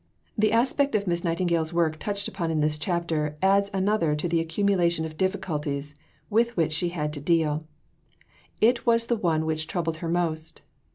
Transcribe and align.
The 0.35 0.51
aspect 0.51 0.95
of 0.95 1.05
Miss 1.05 1.23
Nightingale's 1.23 1.73
work, 1.73 1.99
touched 1.99 2.27
upon 2.27 2.49
in 2.49 2.59
this 2.59 2.79
chapter, 2.79 3.37
adds 3.39 3.69
another 3.71 4.15
to 4.15 4.27
the 4.27 4.39
accumulation 4.39 5.05
of 5.05 5.15
difficulties 5.15 5.93
with 6.27 6.57
which 6.57 6.73
she 6.73 6.89
had 6.89 7.13
to 7.13 7.21
deal. 7.21 7.67
It 8.59 8.87
was 8.87 9.05
the 9.05 9.15
one 9.15 9.45
which 9.45 9.67
troubled 9.67 9.97
her 9.97 10.09
most. 10.09 10.63